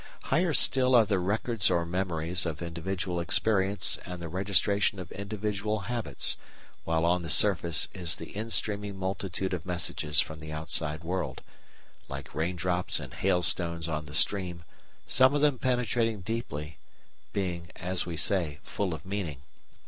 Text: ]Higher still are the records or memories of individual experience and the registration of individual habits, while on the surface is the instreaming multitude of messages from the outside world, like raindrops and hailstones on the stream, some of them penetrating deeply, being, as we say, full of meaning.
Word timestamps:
]Higher 0.31 0.51
still 0.51 0.95
are 0.95 1.05
the 1.05 1.19
records 1.19 1.69
or 1.69 1.85
memories 1.85 2.47
of 2.47 2.59
individual 2.63 3.19
experience 3.19 3.99
and 4.03 4.19
the 4.19 4.29
registration 4.29 4.97
of 4.97 5.11
individual 5.11 5.81
habits, 5.81 6.37
while 6.85 7.05
on 7.05 7.21
the 7.21 7.29
surface 7.29 7.87
is 7.93 8.15
the 8.15 8.33
instreaming 8.35 8.95
multitude 8.97 9.53
of 9.53 9.63
messages 9.63 10.19
from 10.19 10.39
the 10.39 10.51
outside 10.51 11.03
world, 11.03 11.43
like 12.09 12.33
raindrops 12.33 12.99
and 12.99 13.13
hailstones 13.13 13.87
on 13.87 14.05
the 14.05 14.15
stream, 14.15 14.63
some 15.05 15.35
of 15.35 15.41
them 15.41 15.59
penetrating 15.59 16.21
deeply, 16.21 16.79
being, 17.31 17.69
as 17.75 18.03
we 18.03 18.17
say, 18.17 18.57
full 18.63 18.95
of 18.95 19.05
meaning. 19.05 19.43